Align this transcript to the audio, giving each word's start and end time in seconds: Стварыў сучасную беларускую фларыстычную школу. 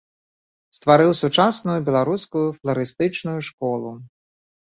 Стварыў 0.77 1.11
сучасную 1.21 1.75
беларускую 1.89 2.45
фларыстычную 2.61 3.35
школу. 3.51 3.91